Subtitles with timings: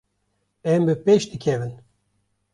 [0.71, 1.73] Em bi pêş dikevin.